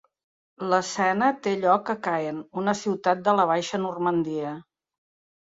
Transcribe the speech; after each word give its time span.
L'escena 0.69 1.27
té 1.47 1.53
lloc 1.65 1.91
a 1.95 1.97
Caen, 2.07 2.39
una 2.63 2.75
ciutat 2.81 3.23
de 3.29 3.37
la 3.41 3.47
Baixa 3.53 3.83
Normandia. 3.87 4.57